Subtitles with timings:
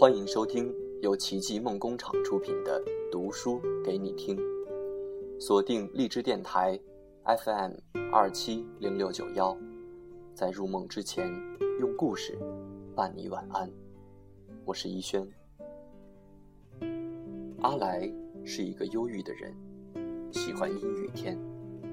[0.00, 0.72] 欢迎收听
[1.02, 2.80] 由奇迹梦工厂出品的
[3.10, 4.36] 《读书给你听》，
[5.40, 6.78] 锁定荔枝电台
[7.24, 7.72] FM
[8.12, 9.58] 二七零六九幺，
[10.34, 11.28] 在入梦之前
[11.80, 12.38] 用故事
[12.94, 13.68] 伴你晚安。
[14.64, 15.28] 我是依轩。
[17.60, 18.08] 阿来
[18.44, 19.52] 是一个忧郁的人，
[20.30, 21.36] 喜欢阴雨天，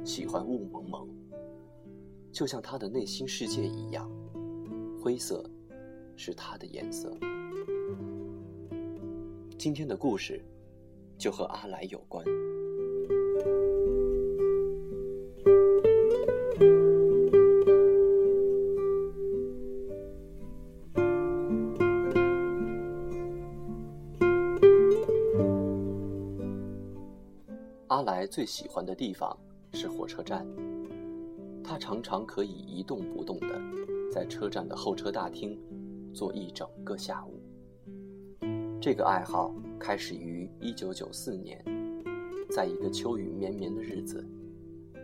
[0.03, 1.09] 喜欢雾蒙蒙，
[2.31, 4.07] 就像他的内心世界一样，
[5.01, 5.43] 灰色。
[6.17, 7.11] 是他的颜色。
[9.65, 10.39] 今天的故事
[11.17, 12.23] 就和阿来有关。
[27.87, 29.35] 阿来最喜欢的地方
[29.73, 30.45] 是火车站，
[31.63, 33.59] 他常常可以一动不动的
[34.13, 35.59] 在车站的候车大厅。
[36.13, 37.44] 坐一整个下午。
[38.85, 41.59] 这个爱好开始于一九九四年，
[42.51, 44.23] 在一个秋雨绵绵的日子，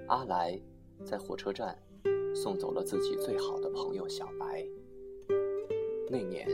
[0.05, 0.61] 阿来
[1.03, 1.75] 在火车站
[2.35, 4.63] 送走了自己最好的朋友小白。
[6.11, 6.47] 那年，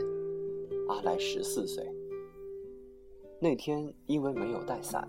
[0.88, 1.86] 阿来十四岁。
[3.38, 5.06] 那天因为没有带伞，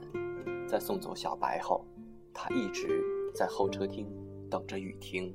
[0.67, 1.85] 在送走小白后，
[2.33, 3.01] 他一直
[3.33, 4.05] 在候车厅
[4.49, 5.33] 等着雨停。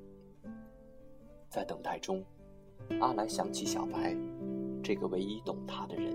[1.48, 2.22] 在等待中。
[3.00, 4.14] 阿来想起小白，
[4.82, 6.12] 这个唯一懂他的人。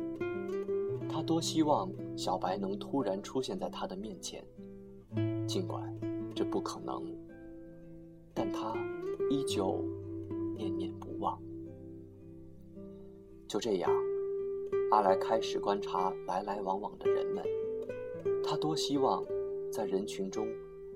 [1.30, 4.44] 多希望小白能突然出现在他的面前，
[5.48, 5.96] 尽管
[6.34, 7.06] 这不可能，
[8.34, 8.76] 但他
[9.30, 9.80] 依旧
[10.58, 11.40] 念念不忘。
[13.48, 13.92] 就这样，
[14.90, 17.46] 阿来开始观察来来往往的人们。
[18.44, 19.24] 他多希望
[19.72, 20.48] 在人群中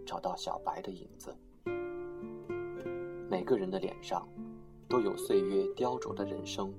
[0.04, 1.32] 找到小白的影子。
[3.30, 4.28] 每个人的脸上。
[4.90, 6.72] 都有岁月雕琢的人生，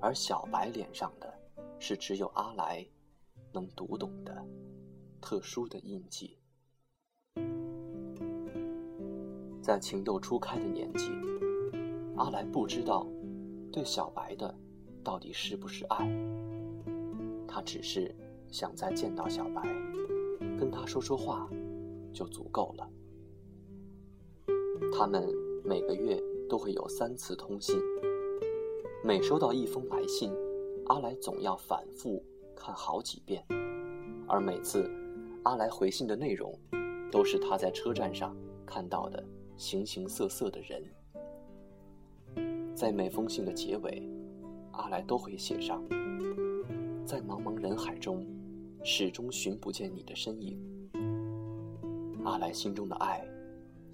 [0.00, 1.32] 而小白脸上的，
[1.78, 2.86] 是只有阿来
[3.52, 4.44] 能读懂的
[5.20, 6.38] 特殊的印记。
[9.62, 11.10] 在情窦初开的年纪，
[12.16, 13.06] 阿来不知道
[13.72, 14.54] 对小白的
[15.02, 16.08] 到底是不是爱，
[17.48, 18.14] 他只是
[18.50, 19.62] 想再见到小白，
[20.58, 21.50] 跟他说说话
[22.12, 22.90] 就足够了。
[24.92, 25.28] 他们
[25.64, 26.22] 每个月。
[26.48, 27.76] 都会有三次通信。
[29.02, 30.32] 每收到一封来信，
[30.88, 32.22] 阿来总要反复
[32.54, 33.44] 看好几遍，
[34.28, 34.88] 而每次
[35.42, 36.56] 阿来回信的内容，
[37.10, 39.24] 都是他在车站上看到的
[39.56, 40.84] 形形色色的人。
[42.74, 44.08] 在每封信的结尾，
[44.72, 45.82] 阿来都会写上
[47.04, 48.24] ：“在茫茫人海中，
[48.84, 50.56] 始终寻不见你的身影。”
[52.22, 53.26] 阿来心中的爱，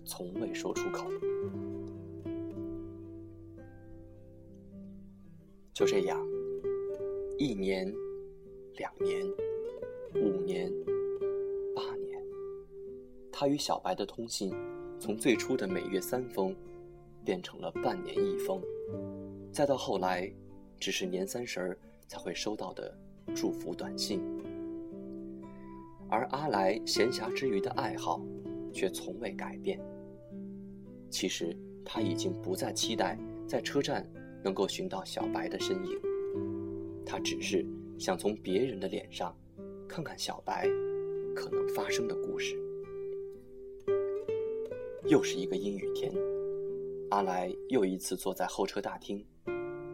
[0.04, 1.06] 从未说出口。
[5.72, 6.20] 就这样，
[7.38, 7.92] 一年、
[8.76, 9.26] 两年、
[10.14, 10.70] 五年、
[11.74, 12.22] 八年，
[13.32, 14.54] 他与小白的通信，
[14.98, 16.54] 从最初的每月三封，
[17.24, 18.62] 变成了半年一封，
[19.50, 20.32] 再到后来，
[20.78, 22.96] 只是年三十儿才会收到的
[23.34, 24.20] 祝福短信。
[26.08, 28.20] 而阿来闲暇之余的爱好，
[28.72, 29.80] 却从未改变。
[31.10, 34.06] 其实他已经不再期待在车站。
[34.44, 35.96] 能够寻到小白的身影，
[37.12, 37.62] 他只是
[37.98, 39.36] 想从别人的脸上
[39.86, 40.66] 看看小白
[41.36, 42.58] 可能发生的故事。
[45.04, 46.10] 又是一个阴雨天，
[47.10, 49.22] 阿来又一次坐在候车大厅，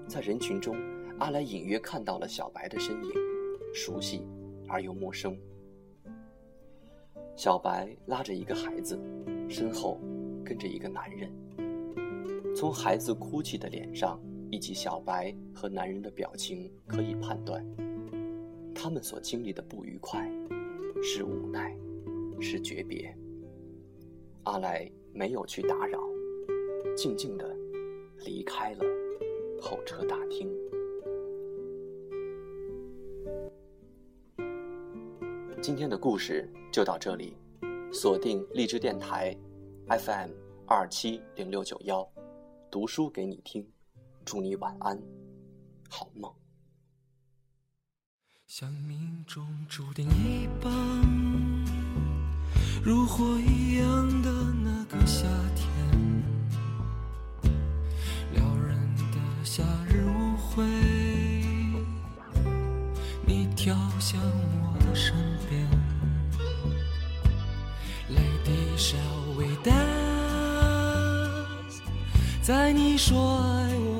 [0.06, 0.76] 在人群中，
[1.18, 3.10] 阿来隐约看到了小白的身影，
[3.74, 4.24] 熟悉
[4.68, 5.36] 而又陌生。
[7.34, 8.96] 小白拉着一个孩子，
[9.48, 10.00] 身后
[10.44, 11.32] 跟着一个男人，
[12.54, 14.20] 从孩子哭泣的脸上。
[14.50, 17.64] 以及小白和男人的表情可以判断，
[18.75, 20.31] 他们所经历的不愉快，
[21.02, 21.76] 是无奈，
[22.40, 23.14] 是诀别。
[24.44, 26.00] 阿来没有去打扰，
[26.96, 27.55] 静静的
[28.25, 28.84] 离开了
[29.61, 30.50] 候车大厅。
[35.61, 37.37] 今天的故事就到这里，
[37.93, 39.37] 锁定荔枝电台
[39.88, 40.31] ，FM
[40.67, 42.08] 二七零六九幺，
[42.70, 43.67] 读书给你听。
[44.30, 45.00] 祝你晚安，
[45.88, 46.30] 好梦。
[48.46, 50.70] 像命中注定一般，
[52.84, 55.26] 如火一样的那个夏
[55.56, 55.64] 天，
[58.34, 60.62] 撩人的夏日舞会，
[63.26, 64.20] 你跳向
[64.60, 65.16] 我的身
[65.48, 65.66] 边
[68.10, 69.81] ，Lady shall we dance？
[72.42, 73.97] 在你说爱我。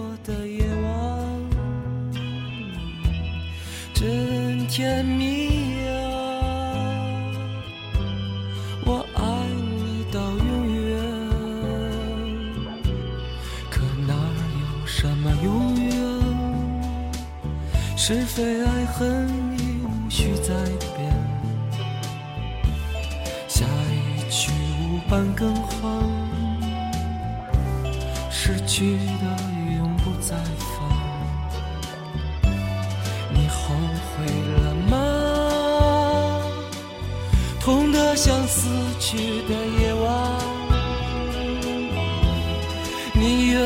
[4.79, 5.91] 甜蜜呀、
[8.87, 9.23] 我爱
[9.83, 11.03] 你到永远，
[13.69, 15.91] 可哪有什么永远？
[17.97, 19.29] 是非爱恨
[19.59, 20.55] 已无需再
[20.97, 21.13] 辩，
[23.49, 24.53] 下一曲
[24.85, 25.91] 无伴更换，
[28.31, 29.58] 失去的
[39.11, 39.17] 去
[39.49, 40.07] 的夜晚，
[43.15, 43.57] 你原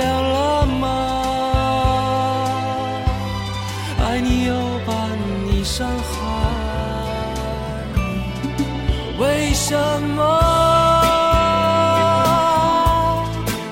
[0.00, 0.86] 谅了吗？
[4.00, 4.54] 爱你又
[4.86, 4.94] 把
[5.44, 6.14] 你伤害，
[9.18, 9.74] 为什
[10.14, 10.22] 么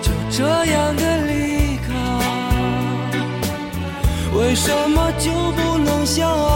[0.02, 1.94] 就这样的离开？
[4.36, 6.50] 为什么就不能相爱？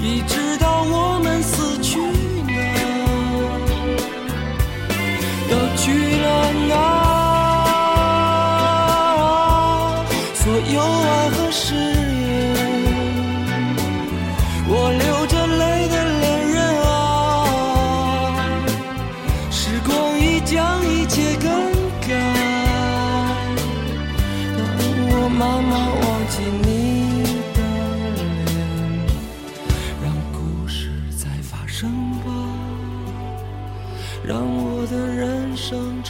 [0.00, 0.45] 一直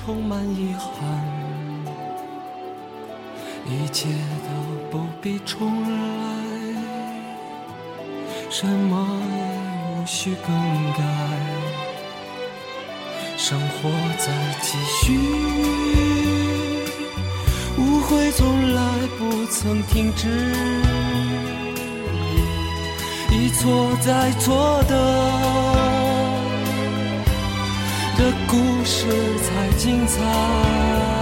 [0.07, 1.03] 充满遗憾，
[3.67, 4.07] 一切
[4.45, 4.49] 都
[4.89, 5.99] 不必重来，
[8.49, 9.05] 什么
[9.35, 9.43] 也
[9.91, 10.55] 无需更
[10.93, 11.03] 改。
[13.37, 14.33] 生活在
[14.63, 15.19] 继续，
[17.77, 18.81] 误会从来
[19.19, 20.29] 不曾停止，
[23.33, 25.76] 一错再错的
[28.19, 29.07] 的故事
[29.41, 31.16] 才精彩。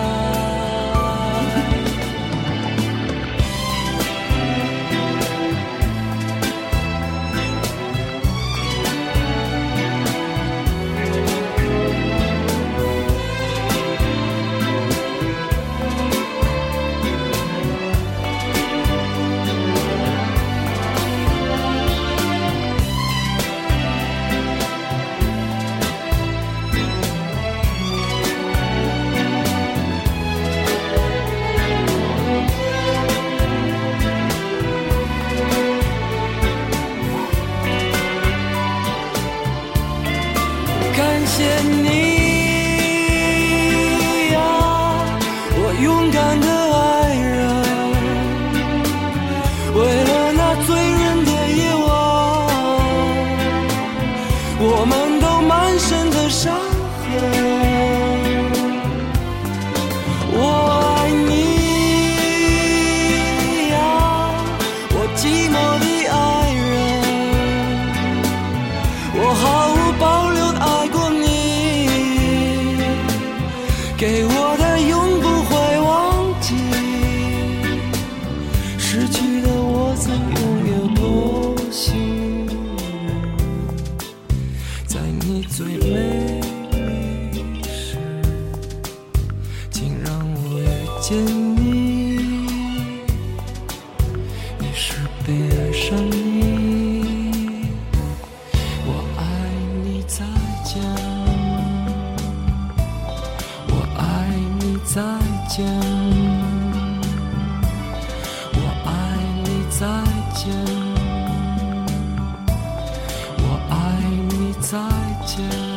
[114.64, 114.78] 再
[115.26, 115.73] 见。